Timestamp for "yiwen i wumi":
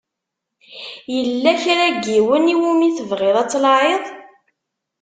2.13-2.89